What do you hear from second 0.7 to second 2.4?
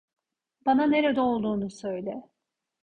nerede olduğunu söyle.